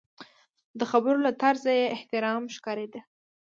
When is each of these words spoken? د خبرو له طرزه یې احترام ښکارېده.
د 0.79 0.81
خبرو 0.91 1.19
له 1.25 1.31
طرزه 1.41 1.71
یې 1.79 1.91
احترام 1.95 2.43
ښکارېده. 2.55 3.01